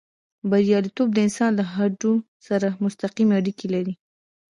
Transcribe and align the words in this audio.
برياليتوب 0.49 1.07
د 1.13 1.17
انسان 1.27 1.51
له 1.59 1.63
هوډ 1.73 2.01
سره 2.47 2.67
مستقيمې 2.83 3.33
اړيکې 3.39 3.67
لري. 3.75 3.93